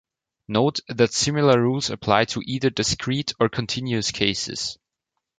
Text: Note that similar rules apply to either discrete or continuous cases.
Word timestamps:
Note 0.47 0.79
that 0.87 1.13
similar 1.13 1.61
rules 1.61 1.91
apply 1.91 2.25
to 2.25 2.41
either 2.47 2.71
discrete 2.71 3.33
or 3.39 3.49
continuous 3.49 4.09
cases. 4.11 4.79